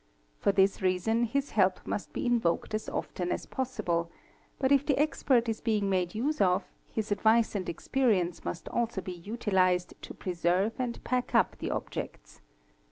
[0.43, 4.09] or this reason his help must be invoked as often as possible;
[4.57, 8.99] but if the expert is being made use of, his advice and experience must also
[8.99, 12.41] be utilised to preserve and pack up the_ objects.